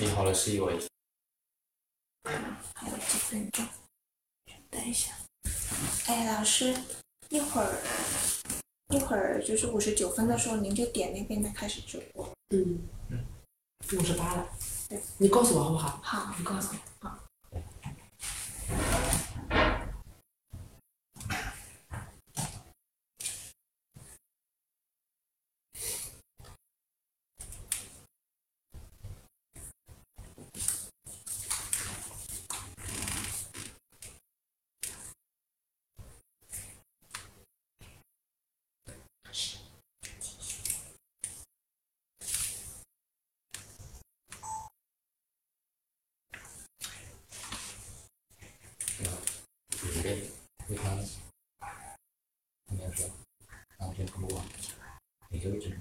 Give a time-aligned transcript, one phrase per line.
[0.00, 0.78] 你好了，是一位。
[2.74, 3.66] 还有几分钟，
[4.70, 5.12] 等一下。
[6.06, 6.72] 哎，老师，
[7.30, 7.82] 一会儿
[8.94, 12.30] 一会儿就是五十九分的时候，您就点那边的开始直播。
[12.50, 12.78] 嗯，
[13.98, 14.48] 五十八了，
[15.18, 16.00] 你告诉我好不好？
[16.00, 17.08] 好，你告诉我。
[17.08, 17.18] 好。
[49.80, 50.28] 准备，
[50.66, 50.98] 你看，
[52.72, 53.08] 应该说，
[53.78, 54.44] 当天不忘，
[55.30, 55.78] 你就一直。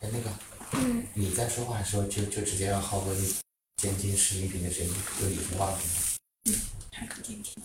[0.00, 0.30] 哎，那个，
[0.74, 3.14] 嗯，你在说话的时候就就直接让浩哥
[3.76, 5.86] 监听视频屏的声音，就你说话的声
[6.42, 6.60] 音。
[6.90, 7.62] 还可监听。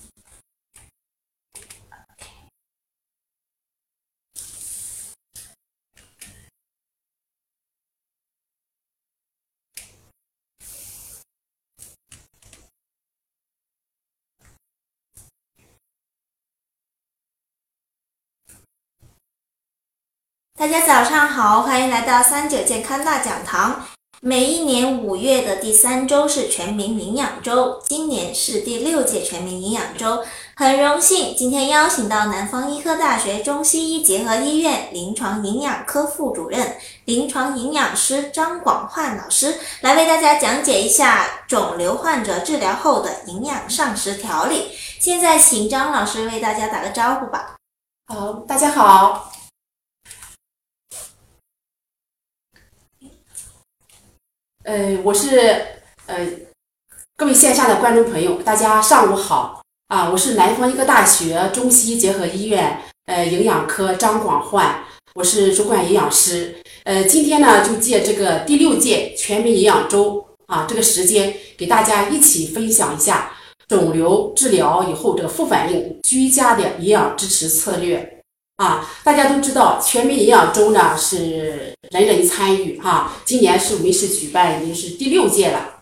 [20.65, 23.85] 大家早上好，欢迎来到三九健康大讲堂。
[24.19, 30.23] 每一年五月的第三周是全民营养周，今年是第六届全民营养周。
[30.55, 44.71] 很荣幸今天邀请到南方医科大学中西医结合医院临床营养科副主任、临床营养师张广焕老师来为大家讲解一下肿瘤患者治疗后的营养膳食调理。
[44.99, 47.53] 现在请张老师为大家打个招呼吧。
[48.07, 49.31] 好，大家好。
[54.65, 55.37] 呃，我是
[56.07, 56.17] 呃
[57.15, 60.09] 各位线下的观众朋友，大家上午好啊！
[60.09, 64.83] 我是南方医科大学中西医结合医院呃营养科张广焕，
[65.13, 66.55] 我是主管营养师。
[66.83, 73.33] 呃，今天呢就借这个第六届全民营养周啊这个时间，给大家一起分享一下
[73.67, 78.14] 肿瘤治疗以后这个副反应居家的营养支持策略。
[78.57, 85.81] 啊，大家都知道全民营养周呢是人人参与哈，今年是我们是举办已经是第六届了，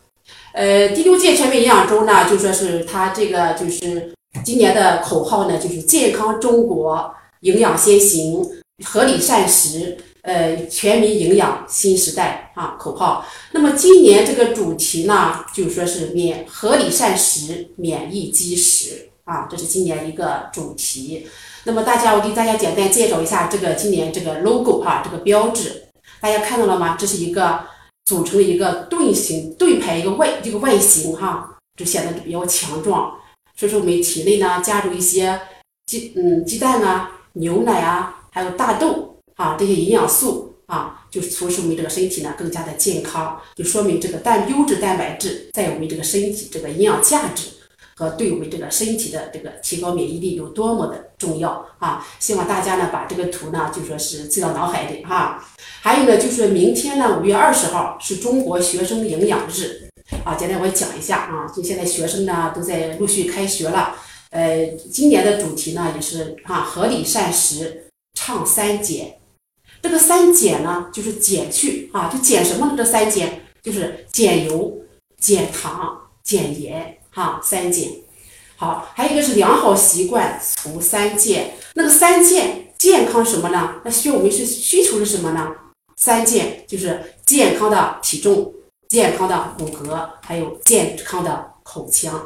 [0.53, 4.12] 呃，第六届全民营养周呢就说是它这个就是
[4.44, 8.44] 今年的口号呢就是健康中国，营养先行，
[8.83, 13.23] 合理膳食，呃，全民营养新时代啊口号。
[13.51, 21.28] 那么今年这个主题呢就说是免合理膳食，免疫基石啊，这是今年一个主题。
[21.66, 25.84] 那么大家，我给大家简单介绍一下这个今年这个 logo 哈，这个标志，
[26.19, 26.97] 大家看到了吗？
[27.00, 27.62] 这是一个
[28.03, 33.18] 组成的一个盾形盾牌一个外这个外形哈，就显得比较强壮。
[33.56, 35.40] 所以说我们体内呢加入一些
[35.85, 47.47] 鸡嗯鸡蛋啊、牛奶啊，还有大豆啊这些营养素啊，就促使我们这个身体呢更加的健康，就说明这个蛋优质蛋白质在我们这个身体这个营养价值。
[47.95, 52.06] 和对我们这个身体的这个提高免疫力有多么的重要啊！
[52.19, 55.41] 希望大家呢把这个图呢就说是记到脑海里哈。
[55.81, 59.88] 还有呢就是明天呢五月二十号是中国学生营养日
[60.25, 63.95] 啊，简单我讲一下啊，就现在学生呢都在陆续开学了，
[64.31, 69.19] 呃，今年的主题呢也是啊合理膳食倡三减，
[69.81, 72.73] 这个三减呢就是减去啊，就减什么呢？
[72.75, 74.78] 这三减就是减油、
[75.17, 76.97] 减糖、减盐。
[77.16, 77.91] 哈，三减，
[78.63, 81.53] 好，还有一个是良好习惯除三健。
[81.74, 83.81] 那个三健健康什么呢？
[83.84, 85.51] 那需要我们是需求是什么呢？
[85.97, 88.53] 三健就是健康的体重、
[88.88, 92.24] 健康的骨骼，还有健康的口腔。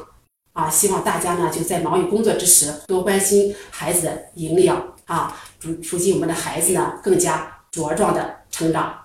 [0.53, 8.95] 啊，希望大家呢就在忙于工作之时，多关心孩子的营养啊，促促进我们的孩子呢更加茁壮的成长。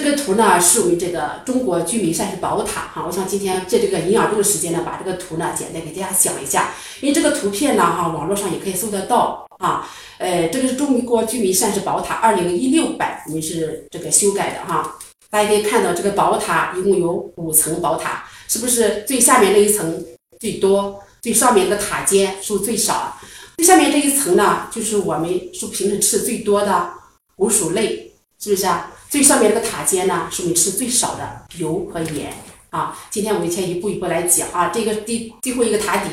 [0.00, 9.90] 这个图呢是我们这个中国居民膳食宝塔哈，我想今天借这个营养周的时间呢，把这个图呢简单给大家讲一下，因为这个图片呢哈，网络上也可以搜得到啊。
[10.18, 14.96] 呃，这个是中国居民膳食宝塔二零一六版，我们是这个修改的哈。
[15.30, 20.06] 大家可以看到这个宝塔一共有五层宝塔，是不是最下面这一层
[20.38, 23.18] 最多，最上面的塔尖是不是最少？
[23.56, 26.88] 最下面这一层呢，就是我们是平时吃的最多的
[27.34, 28.07] 谷薯类，
[28.40, 28.92] 是不是啊？
[29.10, 32.32] 最上面这个塔尖呢，是我们吃最少的油和盐
[32.70, 32.96] 啊。
[33.10, 34.68] 今天我们先一步一步来讲啊。
[34.72, 36.10] 这个第最后一个塔底，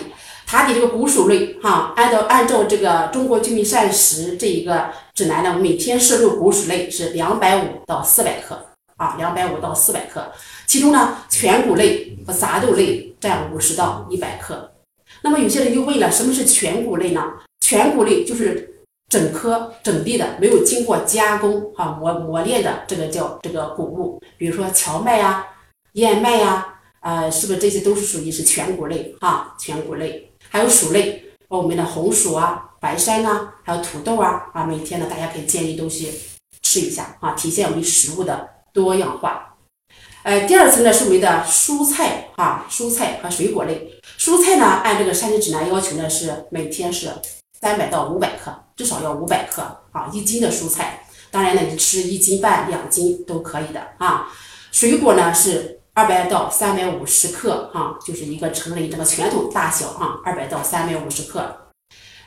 [0.47, 10.31] 塔底这个谷薯类哈，按照按照这个中国居民膳食这一个指南呢，每天摄入谷薯类是两百五到四百克啊，两百五到四百克。
[10.65, 14.71] 其中呢，全谷类和杂豆类占五十到一百克。
[15.21, 17.21] 那么有些人就问了，什么是全谷类呢？
[17.61, 18.74] 全谷类就是
[19.09, 25.45] 整颗整地的，没有经过加工哈磨磨练的，这个叫这个谷物，比如说荞麦呀、
[25.93, 26.71] 燕麦呀。
[27.01, 29.55] 呃，是不是这些都是属于是全谷类哈？
[29.59, 36.11] 全谷类还有薯类，我们的红薯啊、白山啊，还有土豆啊啊，每天呢，大家可以建议都去
[36.63, 39.55] 吃一下啊，体现我们食物的多样化。
[40.23, 43.87] 呃，第二层呢是我们的蔬菜啊，蔬菜和水果类。
[44.17, 47.11] 蔬菜呢，按这个膳食指南要求呢是每天是
[47.61, 49.61] 三百到五百克，至少要五百克
[49.91, 51.07] 啊，一斤的蔬菜。
[51.31, 54.27] 当然呢，你吃一斤半、两斤都可以的啊。
[54.71, 55.73] 水果呢是。
[55.97, 61.69] 二百到三百五十克，啊，就是一个成人这个拳头大小，啊，二百到三百五十克。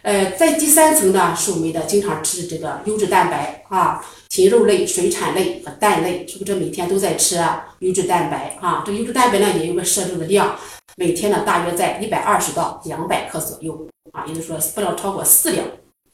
[0.00, 7.66] 呃，在第三层呢，是我们的经常吃这个优质蛋白，啊，禽肉类、水产类和蛋类，是不是每天都在吃啊？
[7.80, 10.56] 优质蛋白，啊，这优质蛋白呢也有个摄入的量，
[10.96, 15.66] 每天呢大约在一百二十到两百克左右，啊，也就是说不能超过四两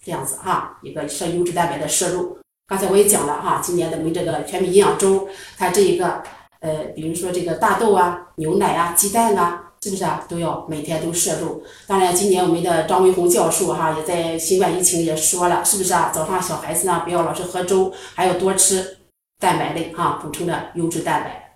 [0.04, 2.38] 这样子，哈，一个摄优质蛋白的摄入。
[2.66, 6.22] 刚才我也讲了，哈，今年咱们这个全民营养周，它这一个。
[6.60, 11.62] 呃，比如说这个大豆啊、牛奶啊、鸡蛋啊，是不是啊，都要每天都摄入？
[11.86, 16.10] 当然，今年我们的张文宏教授哈，也在新冠疫情也说了，是不是啊？
[16.10, 18.96] 早上小孩子呢，不要老是喝粥，还要多吃
[19.38, 21.52] 蛋白类哈，补充的优质蛋白。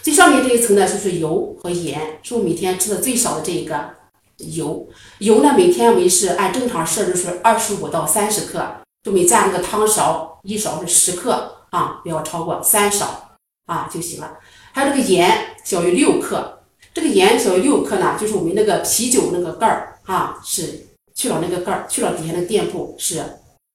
[0.00, 3.90] 最上面这一层呢，就是油和盐，是我每天吃的最少的这一个
[4.38, 4.88] 油。
[5.18, 8.64] 油呢，每天我们是按正常摄入是二十五到三十克，
[9.02, 13.24] 就每加那个汤勺，一勺是十克啊，不要超过三勺。
[13.66, 14.38] 啊就行了，
[14.72, 16.60] 还有这个盐小于六克，
[16.94, 23.22] 这个盐小于六克呢，就是我们那个啤酒那个盖儿啊，是去了那个盖儿，去了底下那个店铺是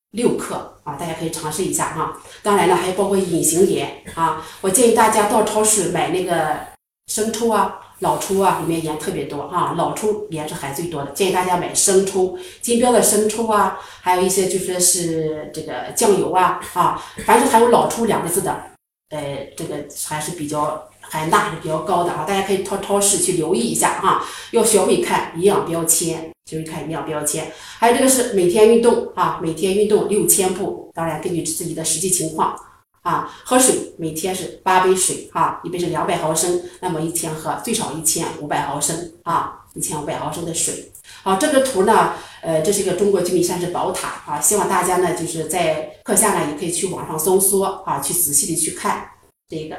[0.10, 2.20] 六克啊，大家可以尝试一下哈。
[2.42, 6.58] 当然了，还有包括隐形盐啊，我建议大家到超市买那个
[7.06, 18.64] 生抽啊、老抽啊，里面盐特别多啊，老抽盐是含最多的，建议大家买生抽，金标的生抽啊，还有一些就说是这个酱油啊啊，凡是含有老抽两个字的。
[19.10, 27.52] 呃，这个还是比较含钠是比较高的啊，大家可以到超市去留意一下啊，要学会看营养标签，学会看营养标签。
[27.78, 32.60] 还有这个是每天运动啊，每天运动六千步，当然根据自己的实际情况
[33.04, 40.90] 啊，喝水每天是八杯水啊，一杯是两百毫升，那么一天喝最少一千五百毫升啊，一千五百毫升的水。
[41.22, 49.12] 好，这个图呢，呃，这是一个中国居民膳食宝塔啊，希望大家呢就是在课下呢也可以去网上搜索啊，去仔细的去看
[49.50, 49.78] 这个，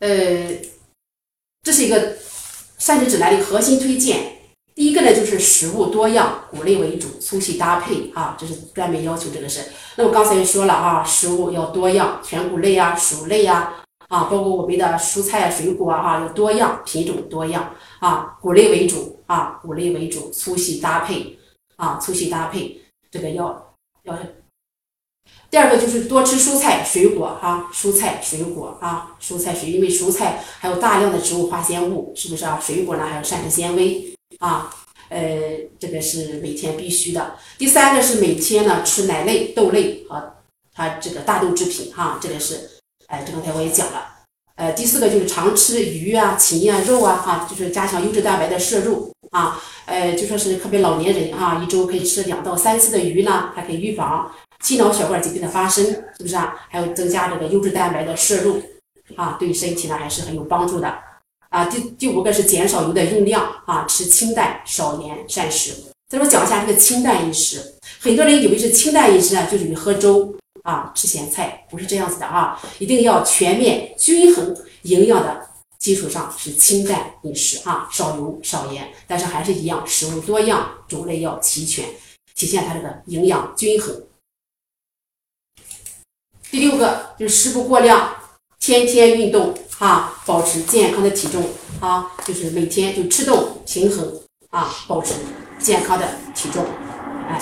[0.00, 0.60] 呃，
[1.62, 2.16] 这是一个
[2.76, 4.37] 膳食指南的核心推荐。
[4.78, 9.60] 第一个呢就是食物多样，谷类为主，粗细搭配啊，这是专门要求这个是。
[9.96, 13.82] 那我刚才也说了啊，食物要多样，全谷类啊，薯类啊。
[14.06, 21.36] 啊，包括我们的蔬菜、水果哈，要多样，品种多样啊，谷类为主啊，谷类为主，粗细搭配
[21.74, 22.80] 啊，粗细搭配，
[23.10, 24.16] 这个要要。
[25.50, 32.60] 第二个就是多吃蔬菜、水果哈，蔬菜、水果啊，蔬菜水，因为蔬菜还有大量的植物化纤物，是不是啊？
[32.62, 34.70] 水果呢还有膳食纤维啊，
[35.08, 35.20] 呃，
[35.78, 37.36] 这个是每天必须的。
[37.56, 40.34] 第三个是每天呢吃奶类、豆类和
[40.74, 42.70] 它这个大豆制品哈，这个是。
[43.06, 44.06] 哎，这刚才我也讲了，
[44.56, 54.30] 呃，第四个就是常吃鱼啊、禽啊、肉啊，哈，就是加强优质蛋白的摄入啊，呃，就说是特别老年人啊，一周可以吃两到三次的鱼呢，还可以预防
[54.62, 56.54] 心脑血管疾病的发生，是不是啊？
[56.68, 58.60] 还有增加这个优质蛋白的摄入
[59.16, 60.98] 啊，对身体呢还是很有帮助的
[61.58, 61.64] 啊。
[61.66, 65.74] 第第五个是减少油的用量啊，吃清淡少盐膳食。
[66.08, 70.34] 再说讲一下这个清淡饮食，很多人以为是清淡饮食啊，就是你喝粥。
[70.64, 75.48] 啊，吃咸菜不是这样子的啊，一定要全面均衡营养的
[75.78, 81.86] 基础上是清淡饮食啊，少油少盐，但是还是一样，食物多样，种类要齐全，
[82.34, 83.98] 体现它这个营养均衡。
[86.50, 88.14] 第六个就是食不过量，
[88.60, 91.44] 天天运动啊，保持健康的体重
[91.80, 94.20] 啊，就是每天就吃动平衡
[94.50, 95.14] 啊，保持
[95.58, 96.64] 健康的体重，
[97.28, 97.40] 哎。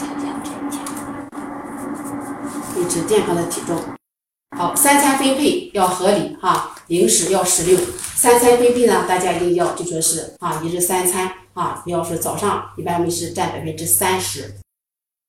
[2.77, 3.75] 维持健康的体重，
[4.55, 7.81] 好，三餐分配要合理哈，零食要适量。
[8.15, 14.57] 三餐分配呢，大家一定要就说是啊，一日三餐啊，要说早上一般我们是占百分之三十，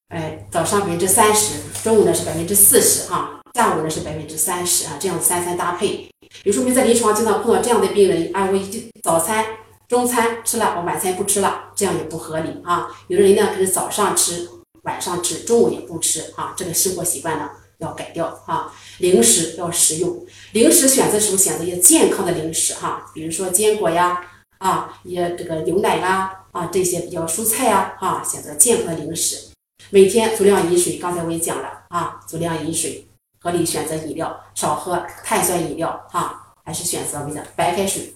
[0.10, 6.08] 哎，早上百分之三十，中午呢是百分之四十哈，下午呢是百分之三十啊，这样三餐搭配。
[6.44, 9.44] 有时候我们在临床经常碰到这样的病人，啊，我一早餐
[9.88, 12.88] 中餐吃了，我晚餐不吃了，这样也不合理啊。
[13.08, 14.48] 有的人呢，可能早上吃，
[14.84, 17.50] 晚上吃，中午也不吃啊，这个生活习惯呢
[17.80, 18.72] 要改掉啊。
[19.00, 20.24] 零食要食用，
[20.54, 24.22] 零食选择时候选择一些健康的零食哈，比如说坚果呀，
[24.60, 29.48] 啊，也这个牛奶啦，啊，这些比较蔬菜呀，啊，选择健康的零食。
[29.90, 33.07] 每天足量饮水，刚才我也讲了啊，足量饮水，
[33.48, 38.14] 合理选择饮料，少喝碳酸饮料哈，还是选择我们的白开水。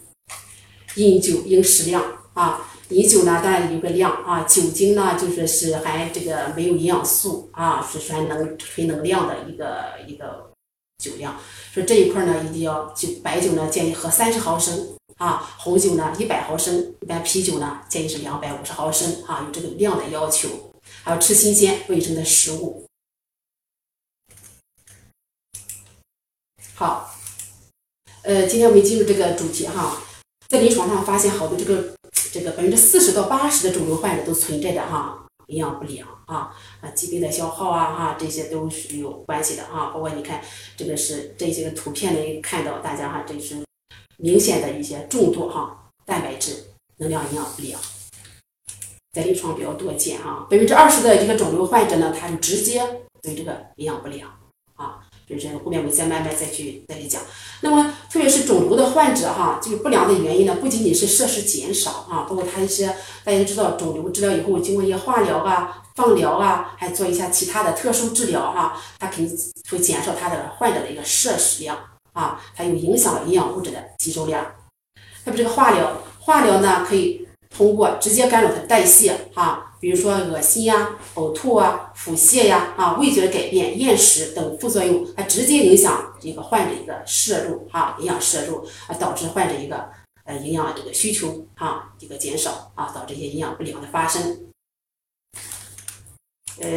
[0.95, 10.51] 饮酒应适量啊，饮酒呢当然有个量啊，酒精呢就说是含这个没有营养素啊，是纯能纯能量的一个一个
[10.97, 11.39] 酒量。
[11.73, 20.49] 说这一块呢一定要酒白酒呢建议喝三十毫升啊，红酒呢一百毫升，一般啤酒呢建议是两百五十毫升啊，有这个量的要求。
[21.03, 22.85] 还要吃新鲜卫生的食物。
[26.81, 27.11] 好，
[28.23, 30.01] 呃，今天我们进入这个主题哈，
[30.49, 31.95] 在临床上发现好多这个
[32.33, 40.41] 这个百分之四十到八十的肿瘤患者都存在着哈营养不良啊啊疾病的消耗啊哈这些都是有关系的啊，包括你看
[40.75, 43.57] 这个是这些个图片里看到大家哈这是
[44.17, 46.63] 明显的一些重度哈蛋白质
[46.97, 47.79] 能量营养不良。
[49.11, 52.81] 在临床比较多见啊，百分之二十的一个肿瘤患者呢，他就直接
[53.21, 54.27] 对这个营养不良，
[55.39, 57.21] 就是后面我们再慢慢再去再去讲。
[57.61, 62.87] 那么特别是肿瘤的患者哈，这个不良的原因呢，不仅仅是摄食减少啊，包括他一些
[63.23, 69.37] 大家都知道，肿瘤治疗以后经过一些化疗啊、放疗啊，还做一下其他的特殊治疗哈，他肯定
[69.69, 71.77] 会减少他的患者的一个摄食量
[72.13, 74.45] 啊，它有影响了营养物质的吸收量。
[75.25, 77.27] 那么这个化疗，化疗呢可以。
[77.53, 89.89] 通过直接干扰它代谢，哈，比如说恶心呀、呕吐啊、腹泻呀、啊味觉的改变、厌食等副作用，它直接影响这个患者一个摄入，哈，营养摄入，啊，导致患者一个
[90.23, 94.45] 呃营养这个需求，哈，这个减少，啊，导致一些营养不良的发生，
[96.59, 96.69] 呃。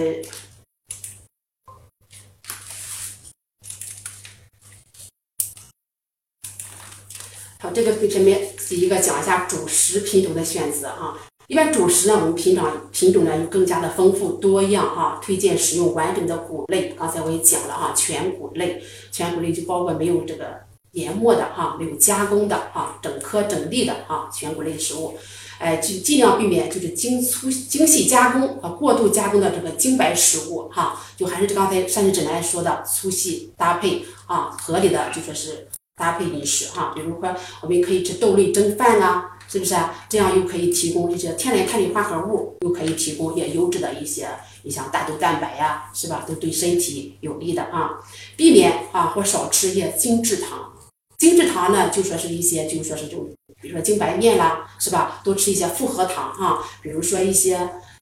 [7.60, 11.18] 好，这个前面第一个讲一下主食品种的选择哈。
[11.46, 15.20] 一般主食呢，我们品种品种呢又更加的丰富多样哈。
[15.22, 18.82] 推荐使用完整的谷类，刚才我也讲了哈，全谷类，
[19.12, 20.60] 全谷类就包括没有这个
[20.92, 25.14] 研磨的哈，没有加工的哈，整颗整粒的哈，全谷类食物。
[25.58, 30.98] 哎，就尽量避免就是精粗精细加工和过度加工的这个精白食物哈。
[31.16, 35.68] 就还是刚才膳食指南说的粗细搭配啊，合理的就说是。
[35.96, 39.94] 搭配饮食哈，比如说我们可以吃豆类蒸饭啊，是不是啊？
[40.08, 44.28] 这样又可以提供一些天然碳水化合物，又可以提供一些优质的一些，
[44.64, 46.24] 你像大豆蛋白呀，是吧？
[46.26, 48.00] 都对身体有利的啊。
[48.36, 50.72] 避免啊或少吃一些精制糖，
[51.18, 53.18] 精制糖呢就说是一些，就说是就
[53.62, 55.20] 比如说精白面啦，是吧？
[55.22, 57.54] 多吃一些复合糖哈，比如说一些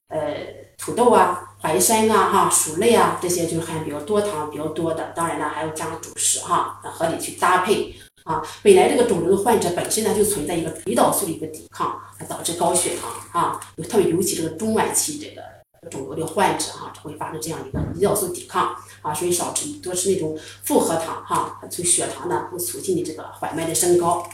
[0.08, 0.18] 呃
[0.78, 1.50] 土豆啊。
[1.62, 5.12] 淮山啊，哈，薯类啊，这些就是含比较多糖比较多的。
[5.14, 7.94] 当然了，还要加主食哈，合理去搭配
[8.24, 8.42] 啊。
[8.62, 13.10] 本来这个肿瘤的患者本身呢，就存在一个胰岛素的一个抵抗，导致高血糖
[13.42, 13.60] 啊。
[13.88, 15.42] 特别尤其这个中晚期这个
[15.90, 24.24] 肿瘤的患者哈，会发生这样一个胰岛素抵抗啊，所以少吃多吃那种复合糖哈，促血糖呢会促进你这个缓慢的升高。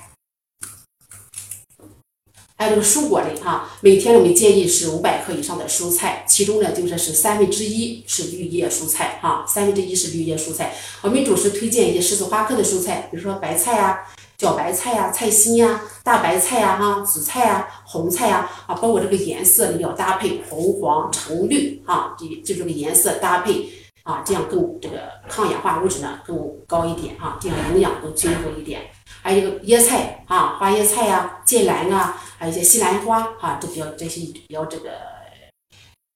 [2.61, 10.75] 还有这个蔬果类哈，每天我们建议是五百克以上的蔬菜，其中呢就说是三分之一是绿叶蔬菜哈，三分之一是绿叶蔬菜。
[11.03, 14.01] 我们主食推荐一些十字花科的蔬菜，比如说白菜呀、
[14.39, 23.69] 小白菜呀、菜心呀、大白菜呀、哈紫菜呀、红菜呀啊，包括这个颜色你要搭配红黄橙绿啊，这就这个颜色搭配
[24.03, 26.37] 啊，这样更这个抗氧化物质呢更
[26.67, 28.81] 高一点啊，这样营养更均衡一点。
[29.23, 32.23] 还有一个椰菜啊，花椰菜呀、芥蓝啊。
[32.41, 34.91] 还有一些西兰花哈，都比较这些比较这个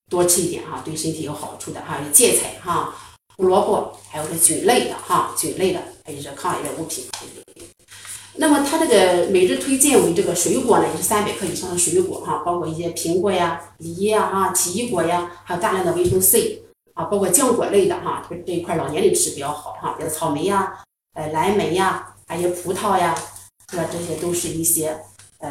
[0.09, 1.97] 多吃一点哈，对身体有好处的哈。
[2.01, 2.95] 有芥菜哈，
[3.35, 7.03] 胡萝卜，还有这菌类的哈，菌类的，还有这抗癌的物品。
[8.35, 20.81] 那么它这个每日推荐为这个水果呢，也是三百克以上的水果哈，包括一些苹果呀、梨呀哈、奇异果呀，还有大量的维生素 C 啊，包括浆果类的哈，这这一块老年人吃比较好哈，比如草莓呀、
[21.15, 23.15] 呃蓝莓呀，还有葡萄呀，
[23.69, 23.85] 是吧？
[23.91, 24.99] 这些都是一些
[25.37, 25.49] 呃。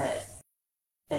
[1.08, 1.18] 呃，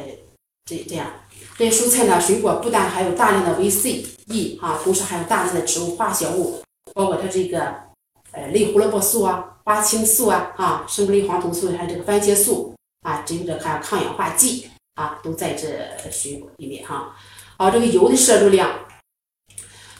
[0.65, 1.08] 这这样，
[1.55, 6.63] 这些蔬菜呢，水果不但含有大量的维 C、E 啊，同时含有大量的植物化学物，
[6.96, 7.75] 包括它这个
[8.32, 15.70] 呃类胡萝卜素啊、花青素啊、啊生物类黄酮素，还有这个番茄素啊，这个还有抗氧化剂啊，都在这
[16.10, 17.15] 水果里面哈。
[17.55, 18.72] 好，这个油的摄入量，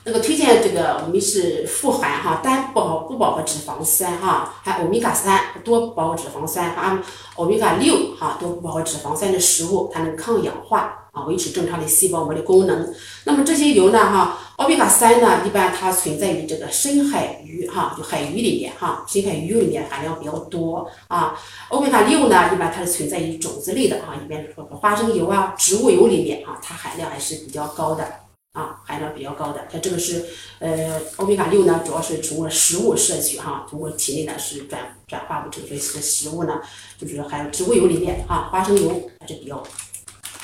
[0.06, 7.02] 那个推荐这个我们是富含哈单不饱不饱和脂肪酸哈，还欧米伽三多不饱和脂肪酸还
[7.36, 12.94] 欧米伽六哈多不饱和脂肪酸的食物，它能抗氧化啊，维持正常的细胞膜的功能。
[13.24, 21.40] 那么这些油呢哈，欧米伽三呢一般它存在于这个深海鱼哈，就海鱼里面哈，深海鱼里面含量比较多啊。
[21.70, 28.06] 欧米伽六呢一般它是存在于种子类的哈，一般说花生油啊、植物油里面啊，它含量还是比较高的。
[28.54, 30.24] 啊，含量比较高的，它这个是
[30.60, 36.62] 呃，欧米伽六呢，主要是通过食物摄取哈，通过体内呢是转转化不成这个食物呢，
[37.00, 39.64] 就是还有植物油里面啊，花生油还是比较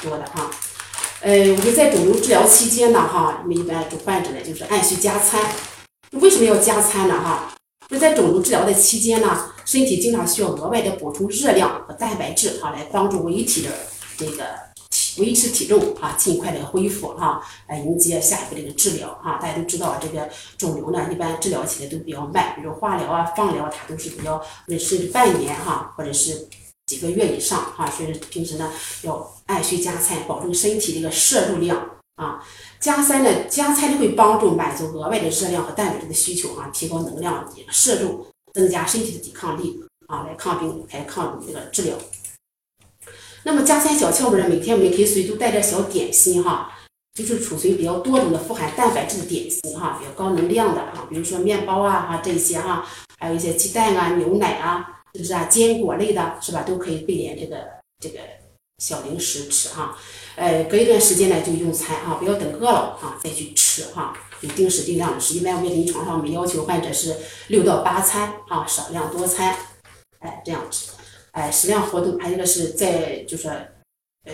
[0.01, 0.49] 多的哈。
[1.21, 5.39] 呃，我们在肿瘤治疗期间呢哈，我们一般给患者呢就是按需加餐。
[6.13, 7.53] 为什么要加餐呢哈？
[7.89, 13.69] 就在肿瘤治疗的期间呢，身体经常需要额外的补充热量和蛋白质哈，来帮助维体的
[14.17, 14.68] 这个。
[15.19, 19.37] 维持体重啊，尽快的恢复哈，来迎接下一步这个治疗哈。
[19.41, 26.47] 大家都知道这个肿瘤呢，一般治疗起来都比较慢，比如化疗啊、放疗，它都是比较甚至半年哈，或者是
[26.85, 27.89] 几个月以上哈。
[27.89, 28.71] 所以平时呢，
[29.03, 32.43] 要按需加餐，保证身体这个摄入量啊。
[32.79, 41.95] 加餐呢，加餐会帮助满足额外的热量和蛋白质的需求啊，提高能量摄入，增加身体的抵抗力啊，来抗病来抗这个治疗。
[43.43, 44.47] 那么加餐小窍门呢？
[44.49, 46.71] 每天我们可以随身带点小点心哈，
[47.13, 52.85] 就是储存比较多种的富含蛋白质的点心哈，比较高能量的哈，比如说面包啊哈这些哈，
[53.17, 55.45] 还有一些鸡蛋啊、牛奶啊，是不是啊？
[55.45, 56.63] 坚果类的是吧？
[56.63, 57.57] 都可以备点这个
[57.99, 58.19] 这个
[58.83, 59.97] 小零食吃哈。
[60.35, 65.33] 呃，隔一段时间呢就用餐啊，不要等饿了啊再去吃哈，有定时定量的吃。
[65.35, 67.15] 一般我们临床上我们要求患者是
[67.47, 69.55] 六到八餐啊，少量多餐，
[70.19, 70.91] 哎这样吃。
[71.39, 74.33] 哎，适量活动，还有一个是在就是，呃，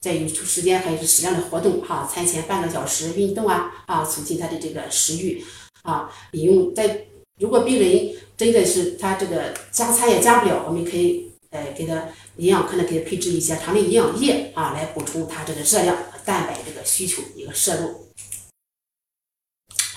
[0.00, 5.44] 在有时间还有适量的活动哈，餐前半个小时运动啊啊，促进他的这个食欲
[5.82, 6.08] 啊。
[6.30, 7.06] 饮用在
[7.40, 12.06] 如果病人真的是他这个加餐也加不了，我们可以呃给他
[12.36, 18.08] 营养科呢给他配置一些糖类营养液啊，来补充他这个热量和蛋白这个需求一个摄入。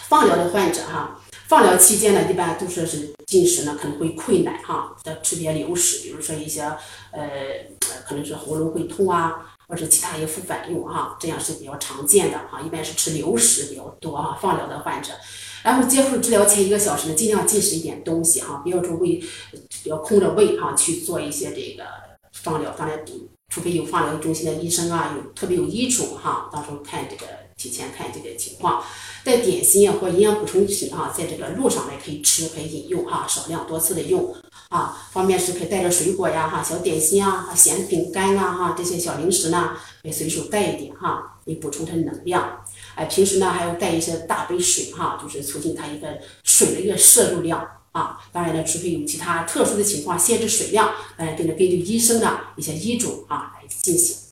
[0.10, 1.22] 放疗的患者哈。
[1.48, 6.62] 放疗期间呢，一般都说是进食呢可能会困难哈，要吃点流食，比如说一些
[7.12, 7.30] 呃，
[8.06, 15.14] 可能是喉咙会痛啊，或者其他一些副反应哈，这样是比较常见的哈，一般是吃流食比较多哈，放疗的患者，
[15.64, 19.24] 然后接受治疗前一个小时呢，尽量进食一点东西哈，不要说胃，
[19.84, 21.86] 不要空着胃哈去做一些这个
[22.34, 22.98] 放疗，放疗，
[23.48, 27.26] 除非有放疗中心的医生啊，有特别有医嘱哈，到时候看这个
[27.58, 28.84] 提前看这个情况。
[29.24, 34.34] 带点心啊或营养补充品啊，在这个路上呢可以吃可以饮用哈，少量多次的用
[34.70, 35.10] 啊。
[35.12, 42.64] 方便时可以带着水果呀哈，小点心啊、咸饼干啊哈，这些小零食呢可以随手带一点哈，以补充它的能量。
[42.96, 48.18] 哎，平时呢还要带一些大杯水哈，就是促进它一个水的一个摄入量啊。
[48.32, 54.27] 当然呢，除非有其他特殊的情况限制水量，哎，跟着根据医生的一些医嘱啊来进行。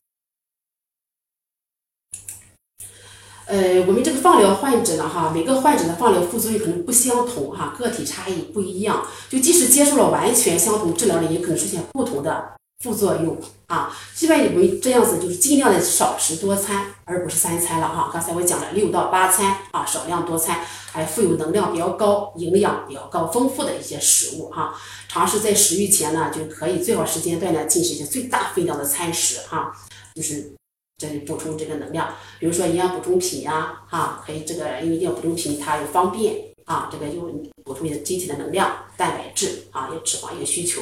[3.48, 9.06] 呃，我们这个放疗患者呢，哈，每个患者的放疗副作用可能不相同，哈，个体差异不一样。
[9.30, 12.54] 就即使接受了完全相同治疗的，也可能出现不同的
[12.84, 13.96] 副作用啊。
[14.16, 18.10] 基本我们这样子就是尽量的少食多餐，而不是三餐了哈。
[18.12, 24.74] 刚才我讲了六到八餐啊，少量多餐，还富有能量比较高、营养比较高、丰富的一些食物哈。
[25.08, 29.72] 尝试在食欲前呢，就可以最好时间段呢进行一些最大分量的餐食哈，
[30.16, 30.52] 就是。
[30.98, 37.22] 这里补充这个能量，比如说营养补充品呀，哈，可以这个因为营养补充品它又方便啊，这个又
[37.66, 40.82] 补充你的机体的能量、蛋白质啊，有脂肪一个需求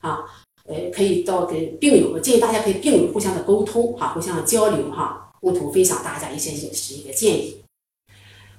[0.00, 0.24] 啊，
[0.64, 7.57] 呃，可以到跟病友，建议大家可以病友互相的沟通哈，互相交流哈，共同分享大家一些饮食一个建议。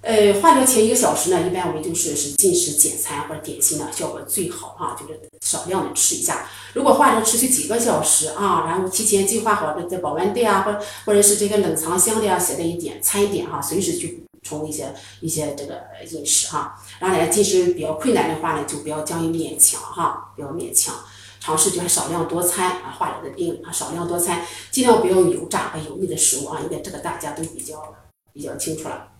[0.01, 6.47] 呃，化疗前一个小时呢，一般我们就是是进食简餐或者点心呢，效果最好哈，就是少量的吃一下。
[6.73, 16.81] 如果化疗持续几个小时啊，然后提前计划好的在保温袋啊，或或者是这个冷藏箱里啊，写的一点餐点哈，随时去补充一些一些这个饮食哈。
[16.99, 20.95] 然后呢，进食比较困难的话呢，就不要将于勉强哈，不要勉强，
[21.41, 22.95] 尝试就是少量多餐啊。
[22.97, 27.93] 化疗的病啊，少量多餐，尽量不要油炸和油腻的食物啊，应该这个大家都比较
[28.31, 29.18] 比较清楚了。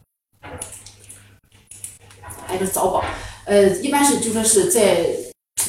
[2.48, 3.04] 还有个早饱，
[3.46, 5.16] 呃，一般是就说是在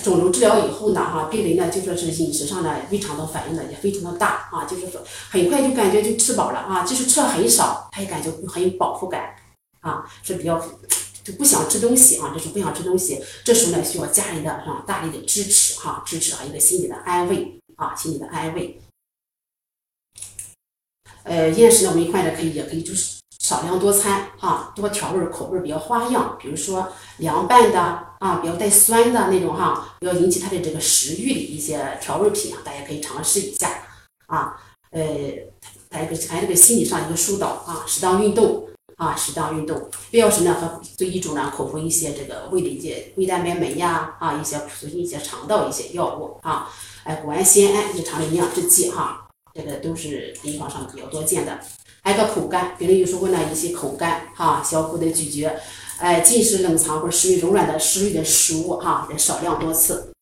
[0.03, 9.37] 肿瘤治疗以后呢，哈，病人呢就说是饮食上呢胃肠道反应呢也非常的大啊，就是说很快就感觉就吃饱了啊，就是吃了很少，他也感觉很有饱腹感
[9.81, 10.59] 啊，是比较
[11.23, 18.81] 就不想吃东西啊，这是不想吃东西，这时候呢需要家人的啊大力的支持哈，支持和一个心理的安慰啊，心理的安慰。
[21.25, 23.20] 呃，厌食呢，我们患者可以也可以就是。
[23.41, 27.81] 少量多餐哈，多调味口味比较花样，比如说凉拌的
[28.19, 33.83] 啊，比较带酸的那种哈，不要引起他的这个食欲的一些调味品啊，大家可以尝试一下
[34.27, 34.61] 啊。
[34.91, 35.03] 呃，
[35.91, 46.69] 还有个还有个心理上一个疏导啊，适当运动啊，适当运动，必要时呢和对医嘱呢口服一些这个胃的一些胃蛋白酶呀啊，一些促进一些肠道一些药物啊，
[47.05, 51.59] 哎，谷氨酰胺日常的营养制剂哈，这个都是临床上比较多见的。
[52.03, 55.51] 还有个口干，病人有时候呢一些口干哈，小口的咀嚼，
[55.99, 60.13] 哎，进食冷藏或者食欲柔软的湿润的食物哈，得少量多次，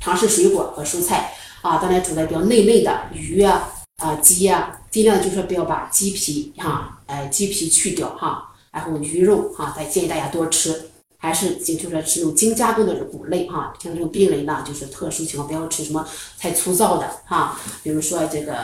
[0.00, 3.70] 尝试水果和蔬菜啊，当然煮的比较嫩嫩的鱼啊。
[3.98, 10.90] 啊，鸡啊，尽量就是说不要把鸡皮哈，哎，鸡皮去掉哈，然后鱼肉哈，再建议大家多吃，
[11.24, 13.72] 还是就就说吃那种精加工的谷类哈。
[13.82, 16.06] 像这种病人呢，就是特殊情况不要吃什么
[16.38, 18.54] 太粗糙的哈，比如说这个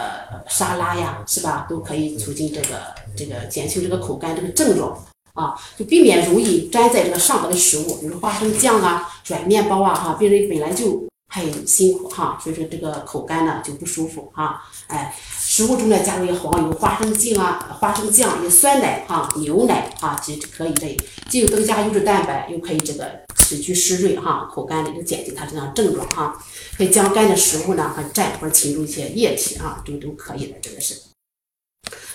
[0.47, 1.67] 沙拉呀，是吧？
[1.71, 2.79] 都可以促进这个
[3.17, 4.97] 这个减轻这个口干这个症状
[5.33, 10.13] 啊，就避免容易粘在这个上颚的食物，比如花生酱啊、软面包啊哈。
[10.19, 15.17] 病人本来就很辛苦哈，所以说这个口干呢就不舒服哈，哎。
[15.43, 20.97] 食物中呢加入一些黄油、花生酱啊、花生酱、一些酸奶哈、牛奶啊，这可以这
[21.29, 26.41] 既有增加优质蛋白，又可以这个使去湿润哈，口干的就减轻它这样症状哈。
[26.79, 30.95] 可以将干的食物呢和蘸或者浸入一些液体啊，这个都可以的，这个是。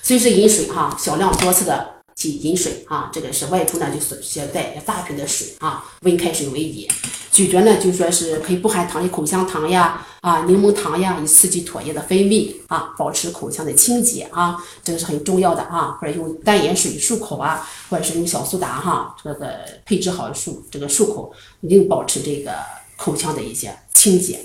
[0.01, 6.87] 随时饮水哈，小量多次的去饮水啊，这个是外出呢就是携带大瓶的水啊，温开水为宜。
[7.31, 15.97] 咀嚼呢，就说是可以不含糖的口香糖呀，啊，柠檬糖呀，以刺激唾液的分泌啊，保持口腔的清洁啊，这个是很重要的啊。
[15.99, 22.53] 或者用淡盐水漱口啊，或者是用小苏打哈，这个配置好漱这个漱口，一定保持这个
[22.95, 24.39] 口腔的一些清洁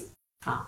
[0.44, 0.66] 啊。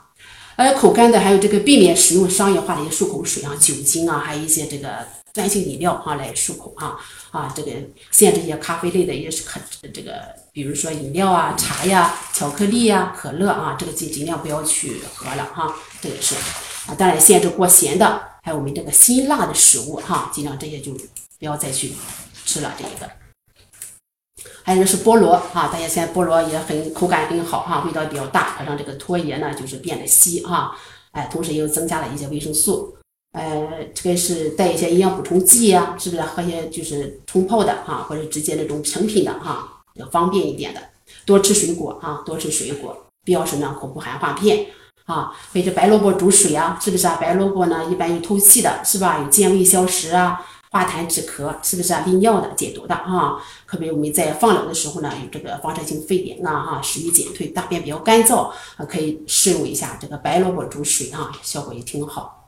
[0.55, 6.99] 而口干的还有这个避免使用商业化的一些漱口水啊，酒精啊，还有一些这个酸性饮料哈来漱口哈
[7.31, 7.71] 啊，这个
[8.11, 9.61] 限制一些咖啡类的也是可
[9.93, 10.21] 这个。
[10.55, 16.35] 比如说饮料啊、茶呀、巧克力呀、可乐啊，这个尽尽量不要去喝了哈，这个是
[16.87, 21.95] 啊，当然限制过咸的，还有我们这个辛辣的食物哈，尽量这些就不要再去
[22.45, 22.75] 吃了。
[22.77, 23.11] 这一个，
[24.63, 30.77] 还有就是菠萝哈，大家现在菠萝也很口感很好哈，味道比较大，让这个唾液呢就是变得稀哈，
[31.13, 32.95] 哎，同时又增加了一些维生素，
[33.33, 39.69] 呃，这个是带一些营养补充剂呀，是不是喝些就是冲泡的哈，或者直接那种成品的哈。
[39.95, 40.81] 要方便一点的，
[41.25, 43.07] 多吃水果啊，多吃水果。
[43.25, 44.67] 必要时呢，口服含化片
[45.05, 47.17] 啊，或者白萝卜煮水啊，是不是啊？
[47.21, 49.21] 白萝卜呢，一般有透气的，是吧？
[49.23, 52.03] 有健胃消食啊，化痰止咳，是不是啊？
[52.05, 53.37] 利尿的，解毒的啊。
[53.67, 62.42] 特别我们在放疗的时候呢，有这个放射性肺炎啊，哈，食欲减退，大便比较干燥啊，可以试用一下这个白萝卜煮水啊，效果也挺好。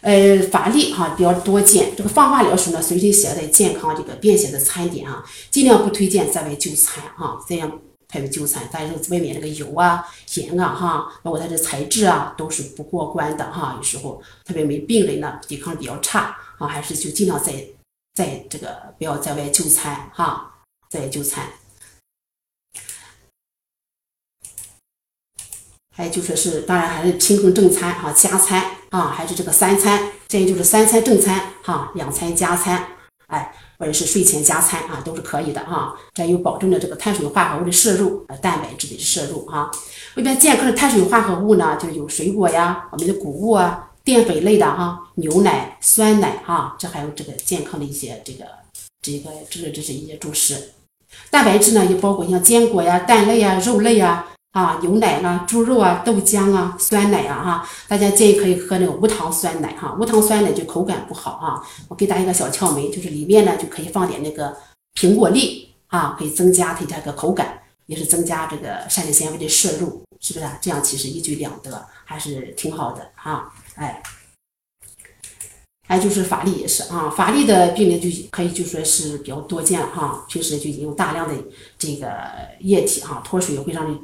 [0.00, 13.74] 呃，法律哈比较多见，这个放化疗时呢，随身携带健康这个便携的餐点啊，尽量不推荐在外就餐哈，这样在外就餐，但是外面这个油啊、盐啊哈，包括它的材质啊，都是不过关的哈。
[13.76, 17.52] 有时候特别没病人呢，抵抗力比较差啊，还是就尽量在
[18.14, 20.54] 在这个不要在外就餐哈，
[20.88, 21.44] 在外就餐。
[25.94, 32.86] 还有就说是，当然还是平衡正餐哈，加餐啊，还是这个三餐，建议就是三餐正餐哈，两餐加餐，
[33.26, 35.94] 哎，或者是睡前加餐啊，都是可以的哈。
[36.14, 39.70] 这样有保证的这个碳水化合物的摄入，呃，蛋白质的摄入哈。
[40.16, 48.46] 一般健康的碳水化合物呢，就有水果呀，我们的谷物啊，淀粉类的哈，牛奶、酸奶哈，这还有这个健康的一些这个
[49.02, 50.72] 这个这个这是一些主食。
[51.30, 54.26] 蛋白质呢，也包括像坚果呀、蛋类呀、肉类呀。
[54.58, 61.64] 啊，牛奶啦、猪肉啊、豆浆啊、酸奶啊，哈，大家建议可以喝那个无糖酸奶，哈，无糖酸奶就口感不好，哈。
[61.86, 64.56] 我给大家一个小窍门，就是里面呢就可以放点那个
[64.96, 70.46] 苹果粒，啊，可以增加它这个口感，也是增加这个膳食纤维的摄入，是不是？
[70.60, 74.02] 这样其实一举两得，还是挺好的，哈，哎。
[75.86, 81.34] 还就是法力也是啊，法力的病人就可以就说是比较多见，哈，平时就饮用大量的
[81.78, 82.10] 这个
[82.60, 83.98] 液体，哈，脱水会让你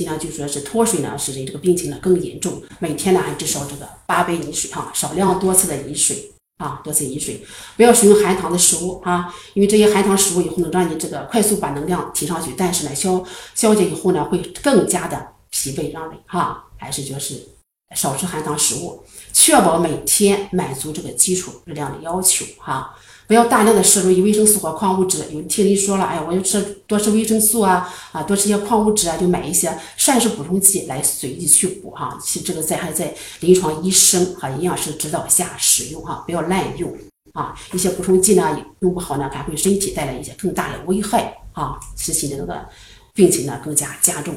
[0.00, 2.62] 尽量就说是脱水呢，使人这个病情呢更严重。
[2.78, 7.44] 每天呢还至少这个八杯饮水哈，少量多次的饮水啊，多次饮水，
[7.76, 13.22] 不要食用含糖的食物啊，因为这些含糖食物以后能让你这个快速把能量提上去，但是呢消
[13.54, 17.46] 消解以后呢会更加的疲惫让人哈，还是就是
[17.94, 19.02] 少吃含糖食物，
[19.34, 22.96] 确保每天满足这个基础热量的要求哈。
[23.30, 25.18] 不要大量的摄入维生素和矿物质。
[25.30, 32.18] 有听人说了，哎呀，我要吃多吃维生素啊，啊，多吃些矿物质啊，就买一些膳食补充剂来随意去补哈。
[32.20, 36.92] 其实这个在还在临床医生和营养师指导下使用哈，不要滥用
[37.34, 42.66] 啊，一些补充剂呢用不好呢，还会身体带来一些更大的危害啊，使你的那个
[43.14, 44.34] 病情呢更加加重。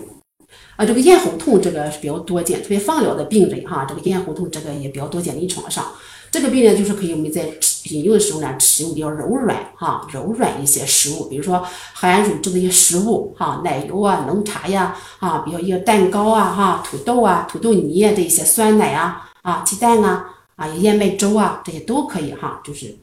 [0.76, 5.84] 啊，这个咽喉痛这个是比较多见，特别放疗的病人哈，这个咽喉痛这个也比较多见临床上。
[6.30, 7.52] 这个病人就是可以我们在
[7.86, 22.96] 饮用的时候呢，食用比较柔软哈、柔软一些食物，比如说含乳制的一些食物哈，奶油啊、浓茶呀啊，比如一些蛋糕啊哈、土豆啊、土豆泥啊这一些酸奶啊啊、鸡蛋啊啊、燕麦粥啊这些都可以哈，就是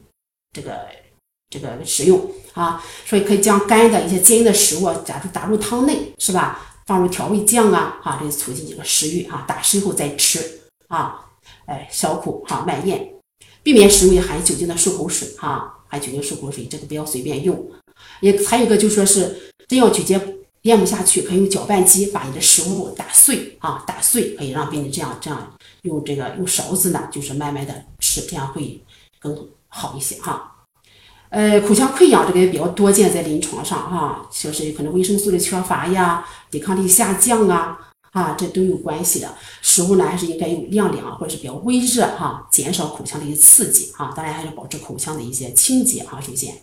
[0.51, 0.79] 这个
[1.49, 2.19] 这个食用
[2.53, 6.67] 啊，所以可以将干的一些坚硬的食物加入打入汤内是吧？
[6.87, 11.25] 放入调味酱啊，哈，这促进这个食欲啊，打湿以后再吃啊，
[11.65, 13.13] 哎，消苦哈，慢咽，
[13.63, 17.71] 避免食用含酒精的漱口水哈，含酒精漱口水这个不要随便用。
[18.21, 20.19] 也还有一个就说是真要咀嚼
[20.63, 28.79] 咽不下去，可以用搅拌机把你的食物打碎啊，打碎可以让病人这样这样用这个用勺子呢，就是慢慢的吃，这样会
[29.19, 30.47] 更好一些哈。
[31.29, 39.33] 呃，口腔溃疡这个也比较多见在临床上哈，就是可能维生素的缺乏呀，抵抗力下降啊，啊，这都有关系的。
[39.61, 46.19] 食物呢还是应该用凉凉或者是比较微热哈，减少口腔的一些刺激哈，当然还是保持口腔的一些清洁哈。
[46.19, 46.53] 首先，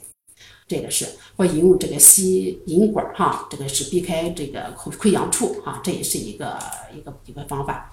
[0.66, 1.06] 这个是
[1.36, 6.58] 或引用这个吸引管哈，这个是避开这个口溃疡处哈，这也是一个
[6.94, 7.90] 一个一个方法。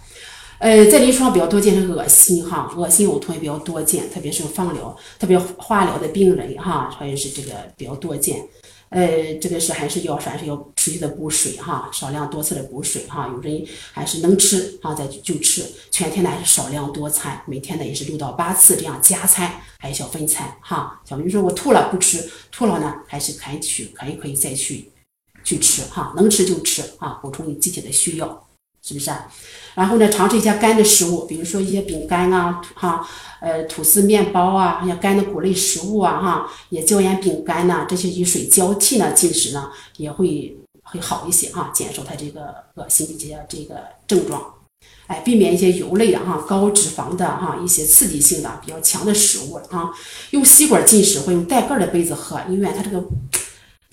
[0.58, 8.46] 呃，在临床上比较多见是恶心哈，恶心呕吐也比较多见，特别是放疗、特别化疗的病人哈，还是这个比较多见。
[8.90, 13.28] 呃，这个是还是要还是要持续的补水哈，少量多次的补水哈。
[13.28, 15.66] 有人还是能吃啊，再就吃。
[15.92, 21.02] 全天呢还是少量多餐，每天呢也是六到八次这样加餐，还有小分餐哈。
[21.04, 24.92] 小明说我吐了不吃，吐了呢还是可以去，可以可以再去
[25.44, 28.45] 去吃哈，能吃就吃啊，补充你机体的需要。
[28.88, 29.28] 是不是啊？
[29.74, 33.04] 然后呢，尝试一下干的食物，比如说一些饼干啊，哈，
[33.42, 44.54] 呃，吐司、面包啊，一些干的谷类食物啊，哈，也椒盐饼干呐，这些与水交替呢进食呢，也会会好一些哈，减少它这个恶心的这些这个症状。
[45.08, 49.92] 哎，避免一些油类的哈、高脂肪的哈、一些刺激性的比较强的食物啊，
[50.30, 53.04] 用吸管进食或用带盖的杯子喝，因为它这个。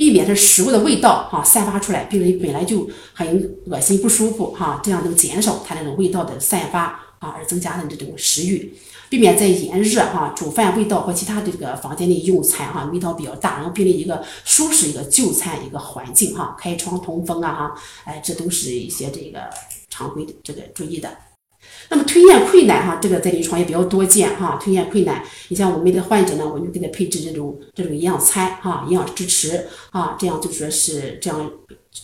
[0.02, 6.86] 避免这食物的味道哈散发出来，病人本来就很恶心不舒服哈，这样能减少它那种味道的散发
[7.20, 8.74] 啊，而增加的这种食欲。
[9.08, 19.48] 避免在炎热哈煮饭味道和其他这个房间里用餐哈味道比较大，让病人一个舒适一个就餐一个环境哈，开窗通风啊哈，哎，这都是一些这个
[19.88, 21.16] 常规的这个注意的。
[21.88, 24.58] 那么吞咽困难哈，这个在临床也比较多见哈。
[24.62, 31.50] 吞咽困难，你像我们的患者呢，我们给他配置这种这种营养餐哈，营养支持啊，这样就说是这样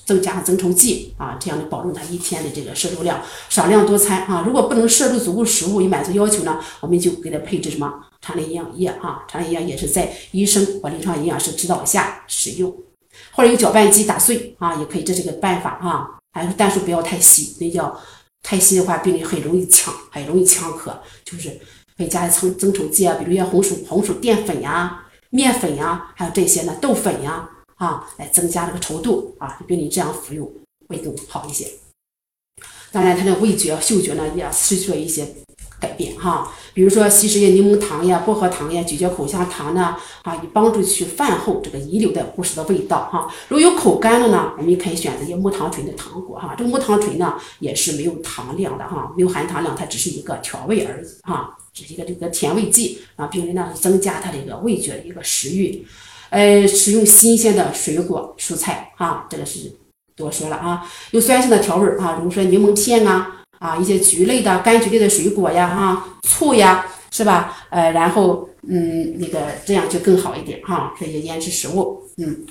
[0.05, 4.45] 增加增稠剂啊，这样的保证他一天的这个摄入量，少量多餐啊。
[4.47, 7.91] 如果不能摄入足够食物以满足要求呢，我们就给他配置什么
[8.21, 12.71] 肠内营养液哈，肠内营养液是在医生或临床营养师指导下使用，
[13.33, 16.21] 或者用搅拌机打碎啊，也可以，这是个办法哈。
[16.31, 17.99] 还有但是不要太稀，那叫。
[18.43, 21.61] 太稀的话，病人很容易呛，很容易呛咳，就是
[21.97, 30.51] 会加一层增稠剂啊，比如像红薯、红薯淀粉呀、面粉呀，还有这些呢，豆粉呀，啊，来增加这个稠度啊，病人这样服用
[30.89, 31.71] 会更好一些。
[32.91, 35.35] 当然，他的味觉、嗅觉呢，也失去了一些。
[35.81, 43.29] 改变哈，比如说稀释些柠檬糖呀、薄荷糖呀、咀嚼口香糖呢，啊，以帮助去饭后这个遗留的不实的味道哈。
[43.49, 46.55] 如果有口干了呢，我们可以选择一些木糖醇的糖果哈。
[46.57, 53.27] 这个木糖醇呢，也是没有糖量的哈，没有含糖量，它只是一个调味而已哈，只是一个这个甜味剂啊。
[53.27, 55.85] 病人呢，增加他这个味觉的一个食欲。
[56.31, 59.75] 呃，使用新鲜的水果蔬菜哈，这个是
[60.15, 60.89] 多说了啊。
[61.11, 63.35] 有酸性的调味儿啊，比如说柠檬片啊。
[63.59, 67.67] 啊，一些橘类的、柑橘类的水果呀，哈，醋呀，是吧？
[67.71, 70.95] 呃，然后，嗯，那个这样就更好一点哈。
[70.99, 72.47] 这些腌制食物，嗯，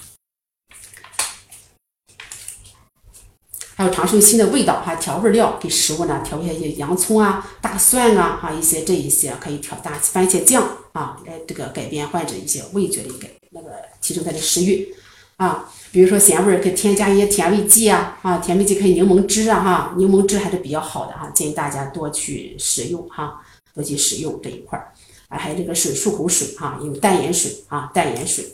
[3.75, 13.69] 还有尝试新的味道哈，调味料给食物呢调一些洋葱啊、大蒜啊，哈，一些这一些可以调大番茄酱啊，来这个改变患者一些味觉的一个那个
[14.01, 14.93] 提升他的食欲
[15.37, 15.71] 啊。
[15.91, 23.41] 比如说咸味儿，可以添加一些甜味剂啊，啊，甜味剂可以柠檬汁啊，哈，柠檬汁还是比较好的哈，建议大家多去使用哈，
[23.73, 24.91] 多去使用这一块儿。
[25.29, 28.45] 啊，还有这个水漱口水哈，有淡盐水啊，淡盐水。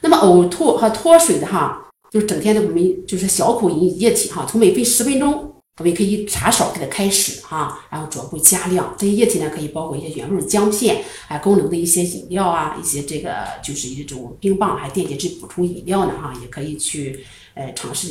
[0.00, 5.54] 那么呕吐和脱水的哈，就是整天的我们就是小口饮液体哈，从每杯十分钟。
[5.78, 8.94] 我们可以茶勺给它开始哈，然后逐步加量。
[8.98, 18.08] 这些液体呢，可以包括一些原味姜片，还功能的一些饮料啊，一些这个就是一种冰棒，还电解质补充饮料呢哈，也可以去呃尝试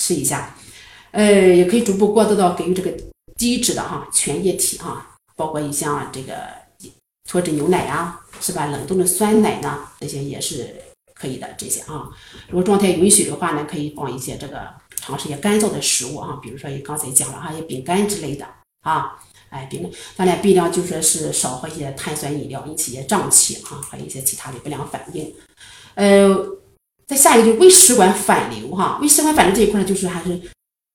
[0.00, 0.54] 试一下。
[1.12, 2.92] 呃，也可以逐步过渡到给予这个
[3.38, 6.34] 低脂的哈全液体哈，包括一像这个
[7.26, 8.66] 脱脂牛奶啊，是吧？
[8.66, 10.76] 冷冻的酸奶呢，这些也是
[11.14, 11.48] 可以的。
[11.56, 12.10] 这些啊，
[12.48, 14.68] 如果状态允许的话呢，可以放一些这个
[15.06, 18.44] 尝试一些干燥的食物啊，比如说刚才讲了哈，一些饼干之类的
[18.82, 19.16] 啊，
[19.50, 25.32] 哎，饼干，当然尽量就说是少喝一些碳酸饮料，引起一些胀气啊，还有一些其他的不良反应。
[25.94, 26.36] 呃，
[27.06, 30.40] 再下一个就是胃食管反流哈，胃食管反流这一块呢，就是还是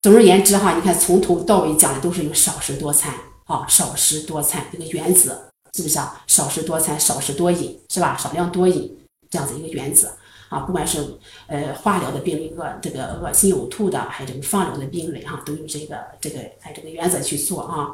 [0.02, 3.13] 总而言之哈，你看从头到尾讲的都是有少食多餐
[3.45, 5.47] 啊，少食多餐这个原则。
[5.74, 6.21] 是不是啊？
[6.28, 8.17] 少食多餐，少食多饮，是吧？
[8.17, 8.93] 少量多饮
[9.30, 10.12] 这样子一个原则
[10.52, 10.60] 啊。
[10.60, 17.90] 不管是呃化疗的病人恶这个恶心呕吐的，还有这个放疗的病人哈，都有这个这个按这个原则去做啊。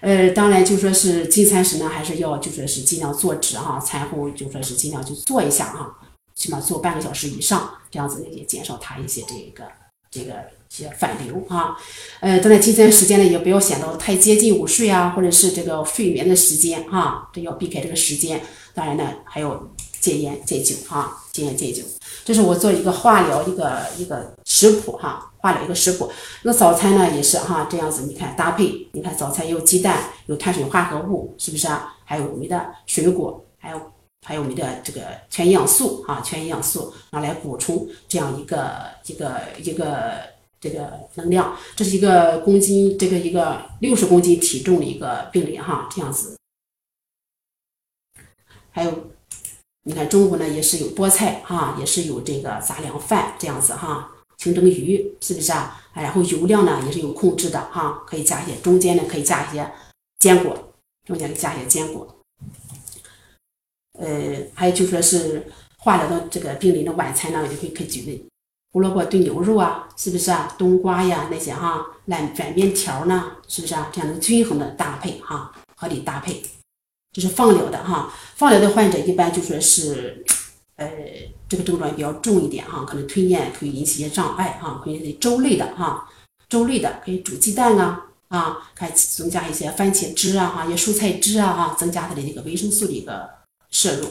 [0.00, 5.98] 呃，当然就说是进餐时呢，还是要就说是尽量坐直哈，餐后就说是尽量就坐一下哈，
[6.34, 9.68] 起码坐半个小时以上，这样子呢也减少他一些这个
[10.10, 10.32] 这个。
[10.70, 11.74] 些反流啊，
[12.20, 18.42] 呃，当然进餐时间呢，也不要显得太接近午睡啊，或者是这个睡眠的时间哈，这要避开这个时间。
[18.74, 21.82] 当然呢，还有戒烟戒酒哈，戒烟戒酒。
[22.24, 26.10] 这是我做一个化疗一个一个食谱哈，化疗一个食谱。
[26.42, 31.96] 那早餐呢也是哈，这样子你看搭配，你看早餐有鸡蛋，有碳水化合物，是不是啊？
[32.04, 33.80] 还有我们的水果，还有
[34.26, 40.38] 还有我们的这个全营养素啊，全营养素拿来补充这样一个一个一个。
[40.60, 46.36] 这个能量，这是一个公斤，这个一个六十公斤体重的一个病例哈，这样子。
[48.72, 48.90] 还有，
[49.88, 55.80] 你看中午呢也是有菠菜哈，也是有这个杂粮饭这样子哈，清蒸鱼是不是啊？
[55.94, 59.66] 然后油量呢也是有控制的哈，可以加一些，中间呢可以加一些
[60.18, 60.74] 坚果，
[61.06, 62.06] 中间加一些坚果。
[63.98, 68.28] 呃，还有就说是化疗的这个病人的晚餐呢，也可以可以举例。
[68.70, 70.54] 胡萝卜炖牛肉啊，是不是啊？
[70.58, 73.88] 冬瓜呀那些哈，烂卷面条呢，是不是啊？
[73.90, 76.42] 这样的均衡的搭配哈，合理搭配。
[77.18, 80.24] 就是放疗的哈，放疗的患者一般就说是，
[80.76, 80.88] 呃，
[81.48, 86.08] 这个症状也比较重一点哈，可能吞咽会引起一些障碍哈，可以粥类的哈，
[86.48, 93.28] 粥类的可以煮鸡蛋啊啊，还增加一些番茄汁啊哈，一些蔬菜汁啊哈，增加它的这个维生素的一个
[93.72, 94.06] 摄入。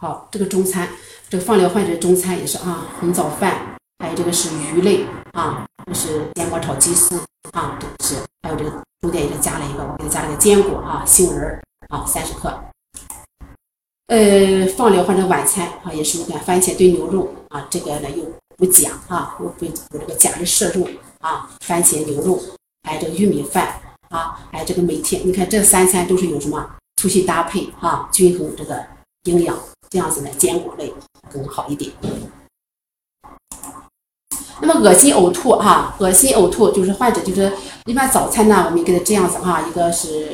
[0.00, 0.88] 好，这个中餐，
[1.28, 7.18] 这个放疗患者中餐也是啊，红枣饭，还有这个是鱼类啊，这是坚果炒鸡丝
[7.52, 11.60] 啊，这个是还有这个中间也是加了一个，我给他加了个坚果啊，杏仁
[11.90, 12.58] 啊，三十克。
[14.06, 18.24] 呃，放疗患者晚餐啊，也是你看番茄炖牛肉啊，这个呢又
[18.56, 22.40] 补钾啊，又补有这个钾的摄入啊，番茄牛肉，
[22.84, 28.82] 还有这个玉米饭啊，还有这个每天你看这三餐都是有什么粗细搭配啊，均衡这个
[29.24, 29.54] 营养。
[29.90, 30.92] 这样子呢，坚果类
[31.32, 31.90] 更好一点。
[34.62, 37.52] 那么恶心呕吐哈，恶心呕吐就是患者就是
[37.86, 40.28] 一般早餐呢，我们给他这样子哈，一个是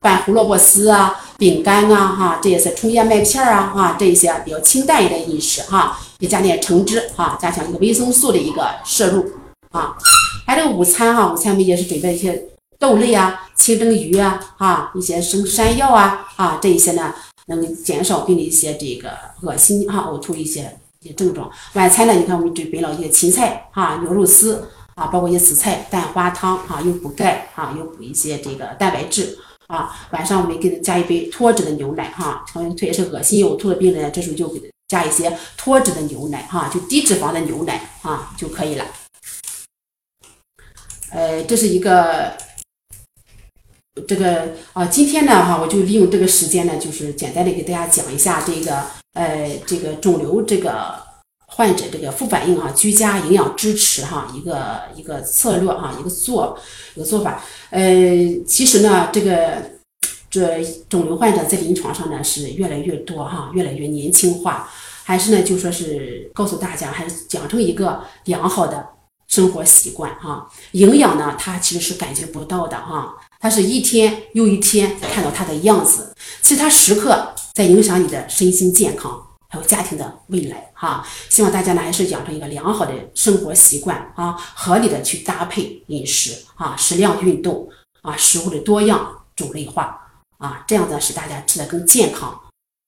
[0.00, 9.24] 拌胡萝卜丝啊、饼干啊哈，这也是冲燕麦片啊哈，这一些比较清淡一点饮食哈，也加点橙汁哈，加强一个维生素的一个摄入
[9.70, 9.96] 啊。
[10.46, 12.48] 还有午餐哈，午餐我们也是准备一些
[12.80, 17.14] 豆类啊、清蒸鱼啊哈，一些生山药啊啊这一些呢。
[17.48, 19.10] 能减少病人一些这个
[19.42, 21.50] 恶心哈、呕吐一些一些症状。
[21.72, 29.96] 晚餐呢，你看我们准备了一些芹菜哈、牛肉丝啊，包括一些紫菜蛋花汤哈，又补钙啊，又补一些这个蛋白质啊。
[30.10, 38.84] 晚上我们给他加一杯脱脂的牛奶哈，特别是恶心呕吐的病人，这时候就给他加一些脱脂的牛奶哈，就低脂肪的牛奶啊就可以了。
[41.10, 42.36] 呃，这是一个。
[44.06, 48.82] 这个啊，今天呢哈，我就利用这个时间呢，就是简单的给大家讲一下这个
[49.14, 50.94] 呃，这个肿瘤这个
[51.46, 56.58] 患者这个副反应哈，居家营养支持哈，一个一个策略哈，一个做
[56.94, 57.42] 一个做法。
[57.70, 57.80] 呃，
[58.46, 59.62] 其实呢，这个
[60.30, 64.70] 这肿瘤患者在临床上呢是越来越多哈，越来越年轻化，
[65.04, 68.86] 还是呢就说是告诉大家，还是养成一个良好的
[69.26, 70.46] 生活习惯哈。
[70.72, 73.16] 营养呢，它其实是感觉不到的哈。
[73.40, 81.06] 它是一天又一天看到它的样子，其实它时刻在影响你的身心健康，还有家庭的未来哈。
[81.28, 87.68] 希望大家呢还是养成一个良好的生活习惯啊，合理的去搭配饮食啊，适量运动
[88.02, 90.08] 啊，食物的多样种类化
[90.38, 92.40] 啊，这样子使大家吃的更健康。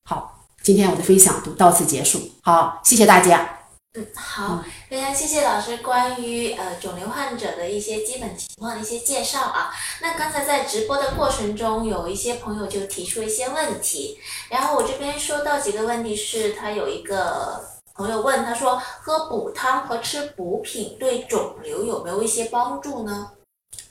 [0.08, 3.59] 好，今天我的分享就到此结束，好，谢谢大家。
[3.94, 9.68] 嗯，好，非常谢谢老师关于呃肿瘤患者的一些基本情况的一些介绍啊。
[10.00, 14.16] 那刚才在直播的过程中，有一些朋友就提出一些问题，
[14.48, 17.64] 然后我这边收到几个问题是，他有一个
[17.94, 23.32] 朋友问，他说喝补汤和吃补品对肿瘤有没有一些帮助呢？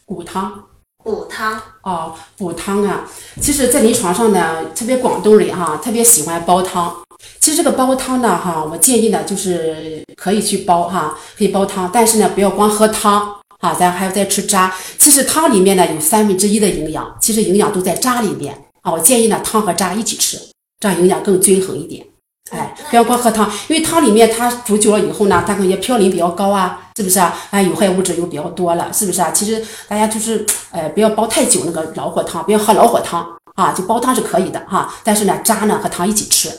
[0.05, 0.65] 补汤
[1.03, 3.09] 补汤，哦，补汤啊，
[3.41, 6.95] 其实，在临床上呢，特别广东人哈，特别喜欢煲汤。
[7.39, 14.75] 其实这个煲汤呢，哈，我建议呢，就是可以去煲哈，可以煲汤，但是呢，不要光喝汤啊，咱还要再吃渣。
[14.97, 18.91] 其实汤里面呢有三分之一的营养，其实营养都在渣里面啊。
[18.91, 20.37] 我建议呢，汤和渣一起吃，
[20.79, 22.05] 这样营养更均衡一点。
[22.51, 27.35] 哎，不要光喝汤，因为汤里面它煮久了以后呢，它可能也嘌呤比较高啊，是不是啊？
[27.51, 29.29] 哎，有害物质又比较多了，是不是啊？
[29.31, 36.49] 其实大家就是，呃，不要煲太久那个老火汤，不要喝老火汤啊，就煲汤是可以的哈，但是呢，渣呢和汤一起吃，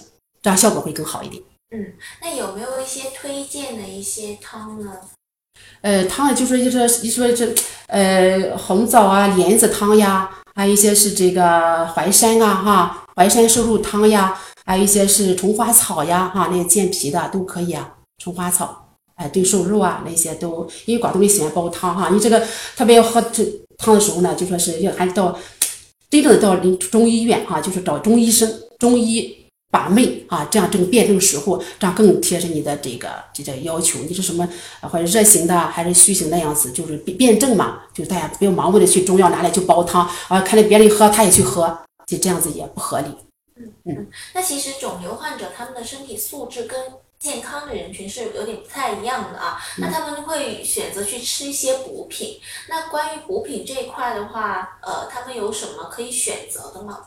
[0.40, 1.42] 这样效果会更好一点。
[1.72, 4.92] 嗯，那有没有一些推荐的一些汤呢？
[5.82, 7.52] 呃，汤就是就是一说这，
[7.88, 14.38] 呃，红枣啊、莲子汤呀，还有一些是这个淮山啊，哈，淮山瘦肉汤呀。
[14.70, 17.92] 还有一些是虫花草呀，哈，那些健脾的都可以啊。
[18.22, 22.10] 虫花草，哎，炖瘦肉啊，那些都，因为广东人喜欢煲汤哈。
[22.12, 22.40] 你这个
[22.76, 23.44] 特别要喝这
[23.78, 25.36] 汤的时候呢，就说是要还是到
[26.08, 26.54] 真正的到
[26.88, 28.48] 中医院哈，就是找中医生、
[28.78, 33.98] 中医把脉啊，这样正辩证时候，这样更贴身你的这个这个要求。
[34.08, 34.48] 你是什么
[34.82, 43.08] 或者热型的还是虚型的样子，就是辩证嘛，就大家不要盲目的去中药拿来就煲汤啊，看着别人喝他也去喝，就这样子也不合理。
[43.60, 46.80] 嗯嗯，那其实肿瘤患者他们的身体素质跟
[47.18, 49.60] 健康的人群是有点不太一样的啊。
[49.78, 52.40] 那他们会选择去吃一些补品。
[52.68, 57.04] 那关于补品这一块的话，呃，他们有什么可以选择的吗？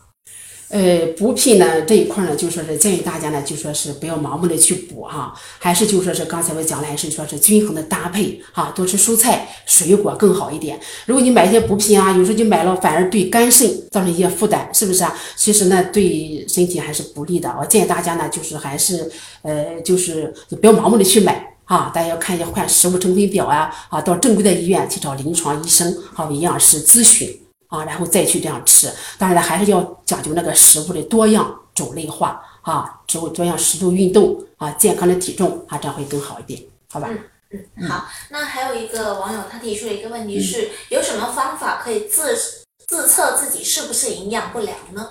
[0.73, 10.79] 呃，补品呢这一块呢，就说是建议大家呢，就说是不要盲目的去补哈，还是就说是刚才我讲的，还是说是均衡的搭配哈，多吃蔬菜水果更好一点。
[11.05, 15.15] 如果你买一些补品啊，有时候你买了反而对肝肾造成一些负担，是不是啊？
[15.35, 17.55] 其实呢，对身体还是不利的。
[17.59, 19.11] 我建议大家呢，就是还是
[19.43, 27.29] 呃，就是不要盲目的去买啊，大家要看一下看食物成分表啊，啊，到正规的医院去找临床医生和营养师咨询。
[27.73, 36.61] 啊，然后再去这样吃，当然了，还是要讲究那个食物的多样种类化啊，植物多样，适度运动啊，健康的体重啊，这样会更好一点，
[36.91, 37.09] 好吧？
[37.09, 38.05] 嗯嗯，好。
[38.29, 42.37] 那还有一个网友他提出了一个问题是，有什么方法可以自
[42.87, 45.09] 自测自己是不是营养不良呢？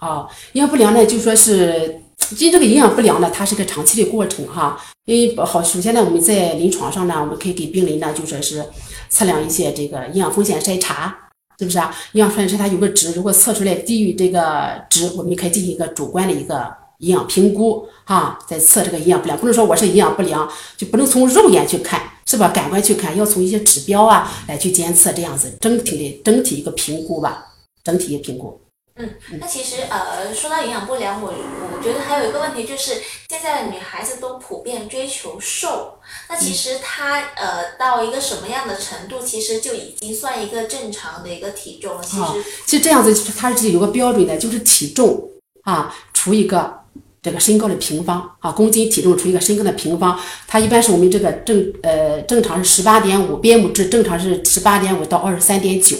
[0.00, 4.78] 哦，营养不良呢，就说是，其实这个营养不良呢，它是个长期的过程哈。
[5.06, 8.62] 因为好，首先呢，我们在临床上呢，我们可以给病人呢，就说是
[9.08, 11.25] 测量一些这个营养风险筛查。
[11.58, 11.94] 是不是啊？
[12.12, 19.38] 营养分是它有个值，如果测出来低于这个值，我们可以进行一个主观的一个营养评估，哈，再测这个营养不良。
[19.38, 22.48] 不能说我是营养不良，就不能从肉眼去看，是吧？
[22.48, 27.46] 感官去看，要从一些指标啊来去监测，这样子整体的整体一个评估吧，
[27.82, 28.60] 整体一个评估。
[28.98, 32.94] 嗯，那其实呃，说到营养不良，我我觉得还有一个问题就是，
[33.28, 35.98] 现在的女孩子都普遍追求瘦，
[36.30, 42.02] 那其实她呃到一个什么样的程度，其实就已经算一个正常的一个体重了。
[42.02, 45.28] 其实，其实这样子它是有个标准的，就是体重
[45.64, 46.80] 啊除一个
[47.20, 50.18] 这个身高的平方啊，公斤体重除一个身高的平方，
[50.48, 55.94] 它一般是我们这个正呃正常是十八点五，BMI 值正常是十八点五到二十三点九。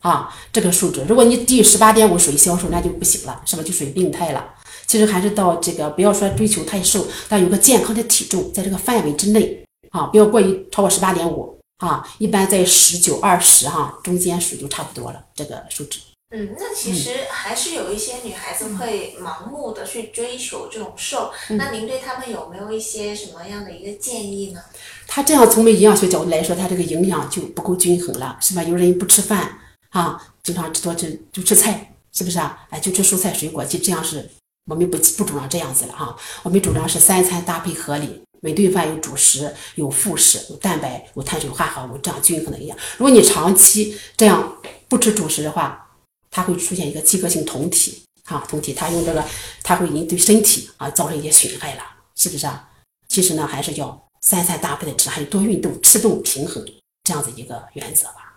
[0.00, 3.62] 啊，这个数值，如果你低于十八点五属于消瘦，那就不行了，是吧？
[3.62, 4.54] 就属于病态了。
[4.86, 16.00] 其实还是到这个，不要说追求太瘦，但有个健康的体重，在这个范围之内啊，不要过于超过十八点五啊，一般在十九二十哈中间数就差不多了，这个数值。
[16.34, 24.60] 嗯，那其实还是有一些女孩子会盲目的去追求这种瘦，那您对她们有没有一些什么样的一个建议呢？
[25.06, 28.62] 她这样从我们营养学角度来说，她这个营养就不够均衡了，是吧？
[28.62, 29.58] 有人不吃饭。
[29.90, 32.66] 啊，经常吃多吃就吃菜，是不是啊？
[32.70, 34.30] 哎，就吃蔬菜水果，就这样是，
[34.66, 36.16] 我们不不主张这样子了哈。
[36.42, 42.78] 我们主张是三餐搭配合理，每顿饭有主食、有副食、有蛋白、有碳水化合物，这样均衡的营养。
[42.98, 44.56] 如果你长期这样
[44.88, 45.88] 不吃主食的话，
[46.30, 49.24] 它会出现一个饥渴性酮体，哈，酮体它用这个，
[49.64, 51.82] 它会引对身体啊造成一些损害了，
[52.14, 52.68] 是不是啊？
[53.08, 56.64] 其实呢，还是要三餐搭配的吃，还有多运动，吃动平衡
[57.02, 58.29] 这样子一个原则吧。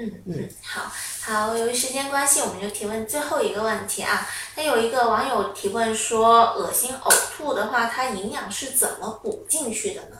[0.00, 0.90] 嗯嗯，好
[1.20, 4.26] 好，由于时间关系，我们就提问最后一个问题啊。
[4.56, 10.16] 那有一个网友提问说，恶心呕吐的话，它营养是怎么补进去的呢？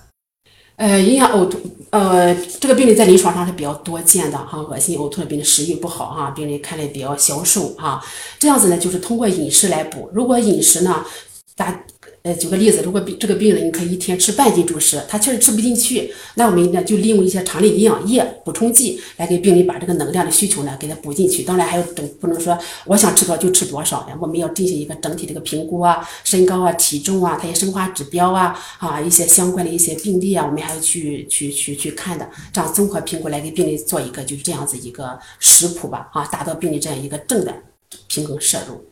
[0.76, 1.58] 呃，营养呕吐，
[1.90, 4.58] 呃，这个病例在临床上是比较多见的哈。
[4.58, 8.04] 恶心呕吐的病人食欲不好哈，病人看来比较消瘦哈。
[8.38, 10.10] 这样子呢，就是通过饮食来补。
[10.12, 11.04] 如果饮食呢，
[11.56, 11.84] 大
[12.22, 21.42] 呃，举个例子，如果这个病人你可以一天吃半斤主食，他确实吃不进去，那我们呢就利用一些常理营养液补充剂来给病人把这个能量的需求呢给他补进去。
[21.42, 37.54] 当然还有整不能说我想吃多少就吃多少呀，我们要进行一个整体这个评估啊，身高啊、体重啊、他一些生化指标啊啊一些相关的一些病例啊，我们还要去去去去看的，这样综合评估来给病人做一个就是这样子一个食谱吧啊，达到病人这样一个正的
[38.08, 38.89] 平衡摄入。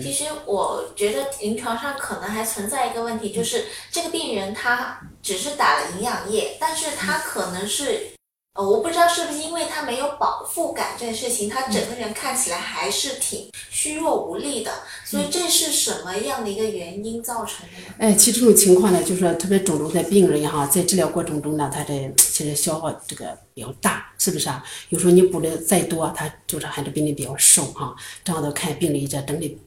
[0.00, 8.12] 其实我觉得临床上可能还存在一个问题，就是这个病人他只是打了营养液，但是他可能是，
[8.54, 14.70] 呃，我不知道是不是因为他没有饱腹感这件事情，他整个人看起来还是挺虚弱无力的，
[15.06, 17.94] 所以这是什么样的一个原因造成的呢？
[17.98, 24.62] 哎，其实这种情况呢，就是说特别肿瘤的病人哈，在治疗过程中呢，他这其实消耗这个比较大，是不是啊？
[24.90, 29.58] 有时候你补的再多，他就是还是病人比较瘦哈，这样的看病理这整体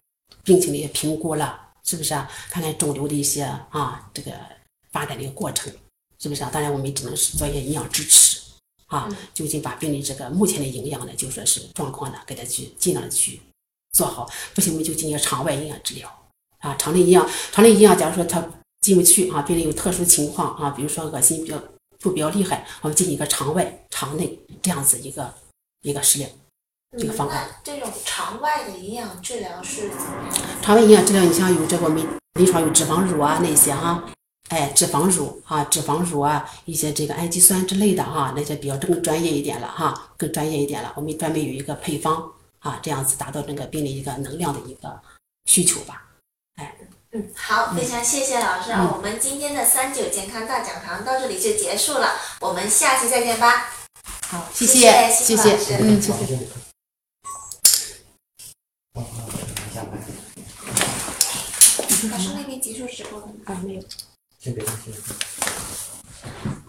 [0.43, 2.29] 病情的一些评估了，是不是啊？
[2.51, 4.31] 看看肿瘤的一些啊这个
[4.91, 5.73] 发展的一个过程，
[6.19, 6.51] 是不是啊？
[6.53, 8.41] 当然我们只能是做一些营养支持
[8.88, 13.41] 啊，就近把病人这个目前的营养呢，就说是状况呢，给他去尽量的去
[13.91, 16.09] 做好，不行我们就进行肠外营养治疗。
[16.59, 18.43] 啊，肠内营养，肠内营养，假如说他
[18.81, 21.61] 进不去啊，病人有特殊情况啊，比如说恶心比较
[21.99, 25.33] 吐比较厉害，我们进行一个肠外、肠内这样子一个
[25.81, 26.27] 一个食疗
[26.97, 27.47] 这个方案。
[27.63, 30.61] 这种肠外的营养治疗是怎么样？
[30.61, 34.03] 肠外营养治疗，你像有这个我们临床有脂肪乳啊那些哈，
[34.49, 40.93] 哎，脂肪乳啊，脂肪乳啊，一些这个氨基酸之类的哈，那些比较更专业一点了哈，更专业一点了。
[40.95, 45.01] 我们专门有一个配方啊，这样子达到这个病人一个能量的一个
[45.45, 46.03] 需求吧。
[46.57, 46.75] 哎
[47.11, 48.91] 嗯，好，非常谢谢老师啊！
[48.93, 53.73] 我们今天的三九健康大讲堂到这里就结束了，我们下期再见吧。
[54.27, 56.39] 好，谢谢谢，谢谢谢老师嗯，谢谢。
[62.11, 63.33] 老师那边结束直播了吗？
[63.45, 63.81] 啊，没有。
[64.45, 66.64] 先别动，先别动。